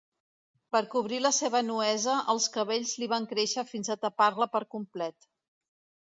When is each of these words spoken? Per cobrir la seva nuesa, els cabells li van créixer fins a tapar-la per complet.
Per 0.75 0.79
cobrir 0.93 1.17
la 1.25 1.31
seva 1.39 1.59
nuesa, 1.67 2.15
els 2.33 2.47
cabells 2.55 2.93
li 3.03 3.09
van 3.11 3.27
créixer 3.33 3.65
fins 3.73 3.91
a 3.91 3.97
tapar-la 4.05 4.49
per 4.55 4.63
complet. 4.77 5.29